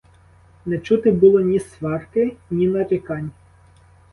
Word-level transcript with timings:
Не 0.65 0.79
чути 0.79 1.11
було 1.11 1.39
ні 1.39 1.59
сварки, 1.59 2.35
ні 2.49 2.67
нарікань. 2.67 3.31